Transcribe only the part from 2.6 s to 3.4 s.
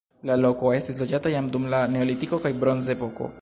bronzepoko.